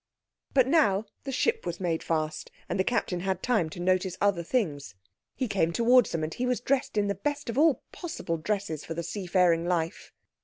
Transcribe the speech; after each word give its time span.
But 0.55 0.65
now 0.65 1.05
the 1.25 1.31
ship 1.31 1.63
was 1.63 1.79
made 1.79 2.01
fast, 2.01 2.49
and 2.67 2.79
the 2.79 2.83
Captain 2.83 3.19
had 3.19 3.43
time 3.43 3.69
to 3.69 3.79
notice 3.79 4.17
other 4.19 4.41
things. 4.41 4.95
He 5.35 5.47
came 5.47 5.71
towards 5.71 6.11
them, 6.11 6.23
and 6.23 6.33
he 6.33 6.47
was 6.47 6.59
dressed 6.59 6.97
in 6.97 7.07
the 7.07 7.13
best 7.13 7.51
of 7.51 7.57
all 7.59 7.83
possible 7.91 8.37
dresses 8.37 8.83
for 8.83 8.95
the 8.95 9.03
seafaring 9.03 9.67
life. 9.67 10.11